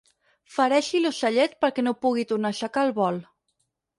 Fereixi 0.53 1.01
l'ocellet 1.01 1.53
perquè 1.65 1.85
no 1.85 1.93
pugui 2.05 2.25
tornar 2.31 2.53
a 2.53 2.57
aixecar 2.57 2.87
el 2.89 2.95
vol. 2.99 3.21